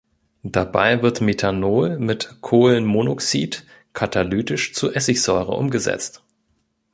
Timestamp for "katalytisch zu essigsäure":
3.93-5.51